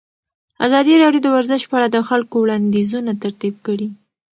ازادي 0.65 0.93
راډیو 1.03 1.23
د 1.25 1.27
ورزش 1.35 1.61
په 1.67 1.73
اړه 1.77 1.87
د 1.91 1.97
خلکو 2.09 2.35
وړاندیزونه 2.39 3.11
ترتیب 3.23 3.55
کړي. 3.65 3.87